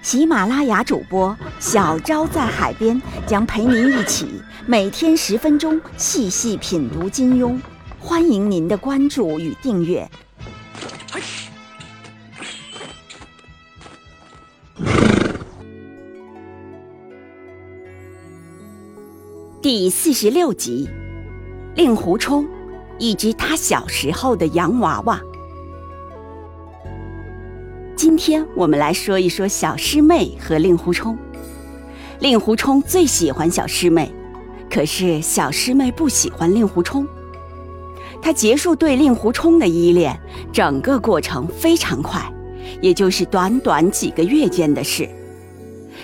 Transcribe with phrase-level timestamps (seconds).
[0.00, 7.58] 喜马拉雅主播小昭在海边将陪您一起每天十分钟细细品读金庸，
[7.98, 10.08] 欢迎您的关注与订阅。
[19.60, 20.88] 第四十六集，
[21.74, 22.46] 令狐冲，
[22.98, 25.20] 一只他小时候的洋娃娃。
[27.98, 31.18] 今天我们来说一说小师妹和令狐冲。
[32.20, 34.08] 令狐冲最喜欢小师妹，
[34.70, 37.04] 可是小师妹不喜欢令狐冲。
[38.22, 40.16] 他结束对令狐冲的依恋，
[40.52, 42.22] 整个过程非常快，
[42.80, 45.08] 也就是短短几个月间的事。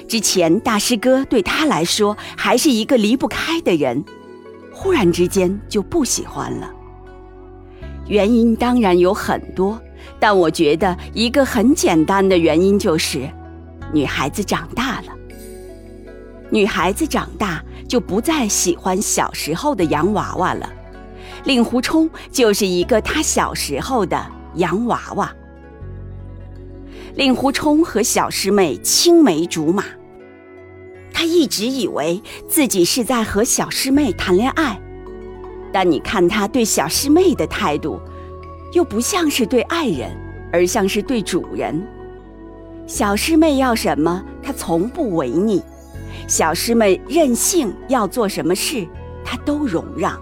[0.09, 4.05] 之前大师哥对他来说还是一个离不开的人，
[4.73, 6.69] 忽然之间就不喜欢了。
[8.09, 9.81] 原因当然有很多，
[10.19, 13.29] 但我觉得一个很简单的原因就是，
[13.93, 15.07] 女孩子长大了。
[16.51, 20.73] 女孩子长大就不再喜欢小时候的洋娃娃了，
[21.45, 25.33] 令狐冲就是一个她小时候的洋娃娃。
[27.17, 29.85] 令狐冲和小师妹青梅竹马，
[31.13, 34.81] 他一直以为自己是在和小师妹谈恋爱，
[35.73, 38.01] 但你看他对小师妹的态度，
[38.75, 40.11] 又不像是对爱人，
[40.53, 41.83] 而像是对主人。
[42.87, 45.63] 小师妹要什么，他从不违逆；
[46.29, 48.87] 小师妹任性要做什么事，
[49.25, 50.21] 他都容让。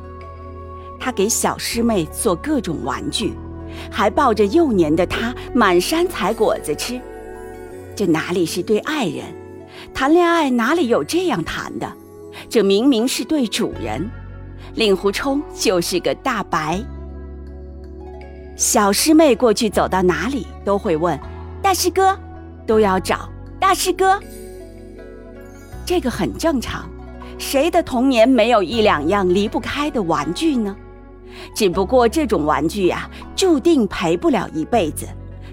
[1.01, 3.33] 他给小师妹做各种玩具。
[3.91, 7.01] 还抱着幼年的她满山采果子吃，
[7.97, 9.25] 这哪里是对爱人？
[9.95, 11.91] 谈恋爱哪里有这样谈的？
[12.51, 14.11] 这明明是对主人。
[14.75, 16.85] 令狐冲就是个大白。
[18.63, 21.19] 小师妹过去走到哪里都会问
[21.61, 22.17] ：“大师哥”，
[22.65, 23.29] 都要找
[23.59, 24.21] 大师哥。
[25.85, 26.89] 这个很正常，
[27.39, 30.77] 谁的童年没有一两样离不开的玩具呢？
[31.57, 35.09] 只不过这种玩具呀，注定陪不了一辈子。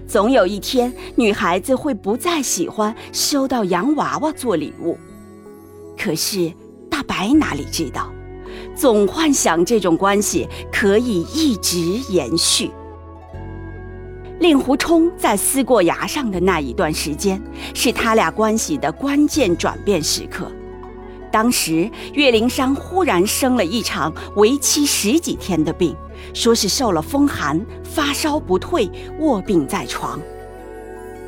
[0.06, 4.96] 总有一天，女孩子会不再喜欢收到洋娃娃做礼物。
[5.98, 6.52] 可是
[6.88, 8.08] 大白哪里知道，
[8.76, 12.70] 总幻想这种关系可以一直延续。
[14.40, 17.40] 令狐冲在思过崖上的那一段时间，
[17.74, 20.50] 是他俩关系的关键转变时刻。
[21.30, 25.94] 当时岳灵珊忽然生了一场为期十几天的病，
[26.32, 30.18] 说是受了风寒，发烧不退，卧病在床。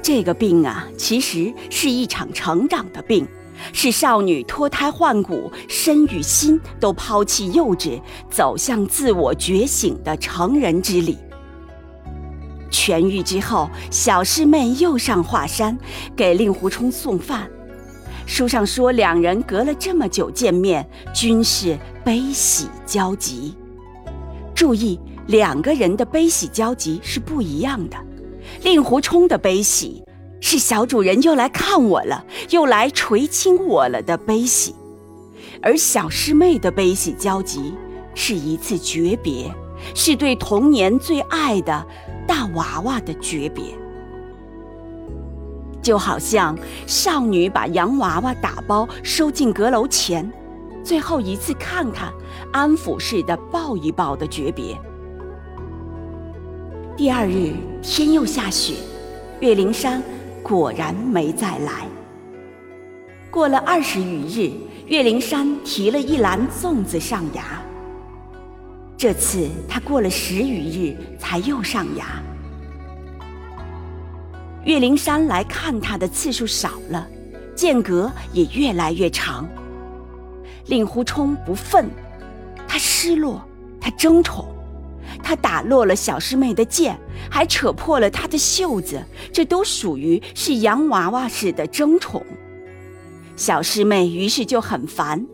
[0.03, 3.29] 这个病啊，其实是一场成长的病，
[3.75, 8.01] 是少女脱胎换骨，身与心都抛弃幼稚，
[8.31, 11.19] 走向自我觉醒的成人之礼。
[12.73, 15.79] 痊愈之后，小师妹又上华山，
[16.17, 17.49] 给令狐冲送饭。
[18.27, 23.55] 书上说，两人隔了这么久见面，均是悲喜交集。
[24.55, 27.97] 注意，两个人的悲喜交集是不一样的。
[28.63, 30.03] 令狐冲的悲喜
[30.41, 34.75] 是小主人又来看我了，又来垂青我了的悲喜，
[35.61, 37.75] 而小师妹的悲喜交集
[38.15, 39.53] 是一次诀别，
[39.95, 41.87] 是对童年最爱的
[42.27, 43.65] 大娃娃的诀别。
[45.83, 46.57] 就好像
[46.87, 50.31] 少女把洋娃娃打包收进阁楼前，
[50.85, 52.13] 最后一次看看，
[52.53, 54.79] 安抚似的抱一抱的诀别。
[56.97, 58.75] 第二日天又下雪，
[59.41, 60.01] 岳灵珊
[60.41, 61.89] 果然没再来。
[63.29, 64.53] 过了二十余日，
[64.87, 67.43] 岳灵珊提了一篮粽子上崖。
[69.03, 72.23] 这次他过了十余日才又上崖。
[74.65, 77.05] 岳灵珊来看他的次数少了，
[77.53, 79.49] 间隔也越来越长。
[80.67, 81.87] 令狐冲不忿，
[82.69, 83.45] 他失落，
[83.81, 84.47] 他争宠，
[85.21, 86.97] 他打落了小师妹的剑，
[87.29, 92.25] 还扯破了她的袖子，这都属于是洋娃娃似的争宠。
[93.35, 95.27] 小师妹于是就很烦，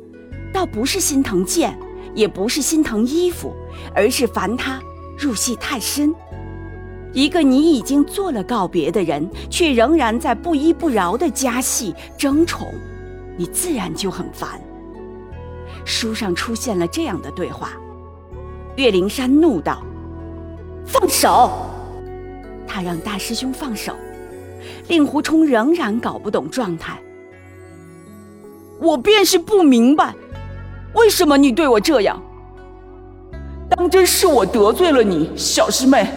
[0.54, 1.78] 倒不是心疼剑，
[2.18, 3.54] 也不是心疼衣服，
[3.94, 4.82] 而是烦他
[5.16, 6.12] 入戏太深。
[7.12, 12.74] 一个你已经做了告别的人，却仍然在不依不饶的加戏争宠，
[13.36, 14.60] 你自然就很烦。
[15.84, 17.70] 书上出现了这样的对话：
[18.74, 19.80] 岳灵珊怒道
[20.84, 21.52] ：“放手！”
[22.66, 23.94] 他让大师兄放手。
[24.88, 26.98] 令狐冲仍然搞不懂状态。
[28.80, 30.14] 我便是不明白，
[30.94, 32.22] 为什么你对我这样？
[33.70, 36.10] 当真是我得罪了你，小师妹？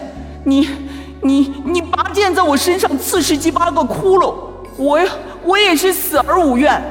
[0.44, 0.68] 你、
[1.20, 4.34] 你、你拔剑在我身上刺十七八个窟窿，
[4.76, 4.98] 我、
[5.44, 6.82] 我也是死而无怨。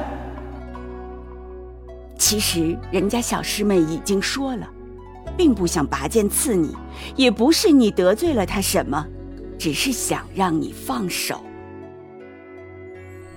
[2.16, 4.66] 其实人家小师妹已经说了，
[5.36, 6.74] 并不想拔剑刺你，
[7.16, 9.04] 也不是你得罪了她什么，
[9.58, 11.40] 只是想让你放手。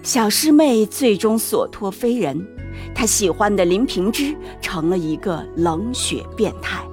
[0.04, 2.48] 小师妹最终所托非人，
[2.94, 6.84] 他喜欢的林平之成了一个冷血变态。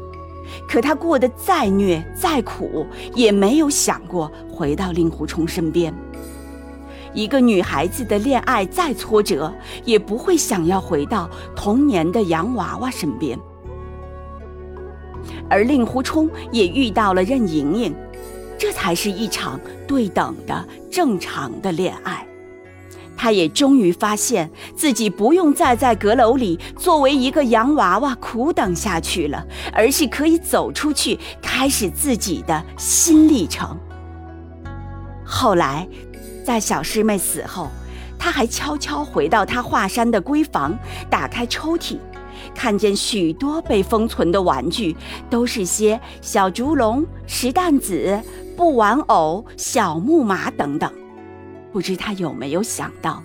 [0.68, 5.92] 可他过得再虐再苦，也没有想过回到令狐冲身边。
[7.14, 9.52] 一个女孩子的恋爱再挫折，
[9.84, 13.38] 也不会想要回到童年的洋娃娃身边。
[15.50, 17.94] 而令狐冲也遇到了任盈盈，
[18.56, 22.26] 这才是一场对等的正常的恋爱。
[23.22, 33.78] 他也终于发现自己不用再在阁楼里作为一个洋娃娃苦等下去了，而是可以走出去，开始自己的新历程。
[35.24, 35.86] 后来，
[36.44, 37.69] 在小师妹死后，
[38.19, 40.76] 他还悄悄回到他华山的闺房，
[41.08, 41.98] 打开抽屉，
[42.52, 44.96] 看见许多被封存的玩具，
[45.30, 48.20] 都是些小竹笼、石蛋子、
[48.56, 50.92] 布玩偶、小木马等等。
[51.72, 53.22] 不知他有没有想到，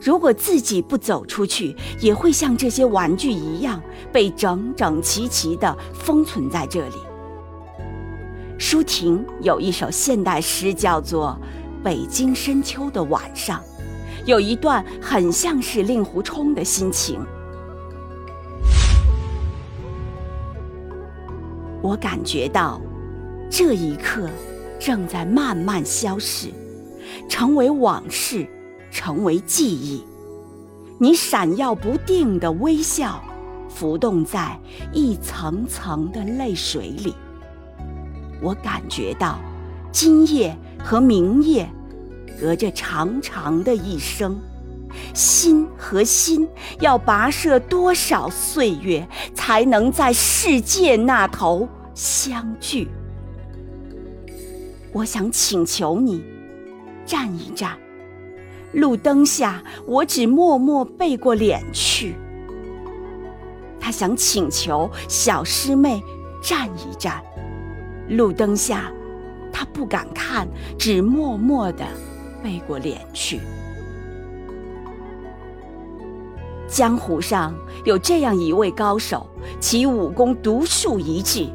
[0.00, 6.96] 如果自己不走出去，也会像这些玩具一样被整整齐齐地封存在这里。
[8.56, 11.38] 舒婷有一首现代诗，叫做
[11.84, 13.60] 《北京深秋的晚上》，
[14.24, 17.20] 有一段很像是令狐冲的心情。
[21.82, 22.80] 我感觉到，
[23.50, 24.30] 这一刻
[24.80, 26.48] 正在慢慢消逝。
[27.28, 28.46] 成为往事，
[28.90, 30.04] 成为记忆。
[30.98, 33.22] 你闪耀不定的微笑，
[33.68, 34.58] 浮动在
[34.92, 37.14] 一层层的泪水里。
[38.40, 39.38] 我感觉到，
[39.90, 41.68] 今夜和明夜，
[42.40, 44.38] 隔着长长的一生，
[45.12, 46.48] 心和心
[46.80, 52.88] 要跋涉多少岁月，才能在世界那头相聚？
[54.92, 56.22] 我想请求你。
[57.14, 57.78] 站一站，
[58.72, 62.16] 路灯下，我只默默背过脸去。
[63.78, 66.02] 他想请求小师妹
[66.42, 67.22] 站一站，
[68.08, 68.90] 路灯下，
[69.52, 71.84] 他不敢看，只默默地
[72.42, 73.38] 背过脸去。
[76.66, 79.24] 江湖上有这样一位高手，
[79.60, 81.48] 其武功独树一帜，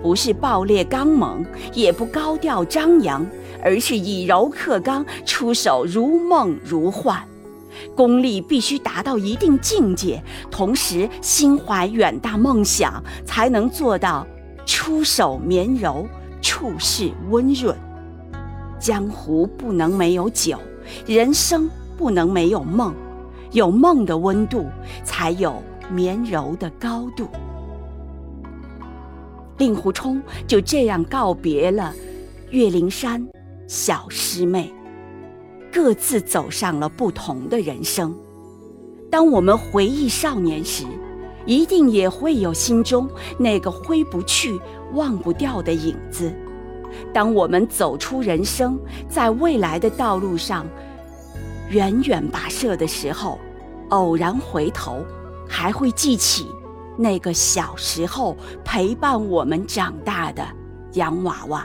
[0.00, 3.26] 不是暴烈刚猛，也不高调张扬。
[3.62, 7.22] 而是以柔克刚，出手如梦如幻，
[7.94, 14.26] 功力必须达到一定境界，同时心怀远大梦想，才能做到
[14.66, 16.06] 出手绵柔，
[16.42, 17.76] 处事温润。
[18.78, 20.58] 江湖不能没有酒，
[21.06, 21.68] 人生
[21.98, 22.94] 不能没有梦，
[23.52, 24.66] 有梦的温度，
[25.04, 27.28] 才有绵柔的高度。
[29.58, 31.92] 令狐冲就这样告别了
[32.48, 33.22] 岳灵珊。
[33.70, 34.68] 小师妹，
[35.72, 38.12] 各自走上了不同的人生。
[39.08, 40.84] 当我们回忆少年时，
[41.46, 43.08] 一定也会有心中
[43.38, 44.60] 那个挥不去、
[44.94, 46.34] 忘不掉的影子。
[47.14, 48.76] 当我们走出人生，
[49.08, 50.66] 在未来的道路上
[51.68, 53.38] 远远跋涉的时候，
[53.90, 55.04] 偶然回头，
[55.48, 56.48] 还会记起
[56.98, 60.44] 那个小时候陪伴我们长大的
[60.94, 61.64] 洋娃娃。